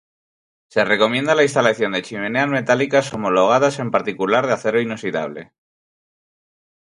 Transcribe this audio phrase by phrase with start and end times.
[0.69, 5.53] Se recomienda la instalación de chimeneas metálicas homologadas, en particular de acero inoxidable.